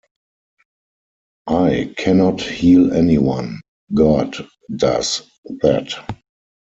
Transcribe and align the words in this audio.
I 1.45 1.93
cannot 1.95 2.41
heal 2.41 2.91
anyone- 2.91 3.59
God 3.93 4.33
does 4.75 5.21
that. 5.61 5.93